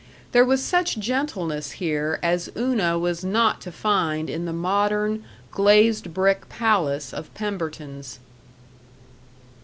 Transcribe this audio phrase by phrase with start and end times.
[0.31, 6.11] There was such gentleness here as Una was not to find in the modern, glazed
[6.11, 8.17] brick palace of Pemberton's.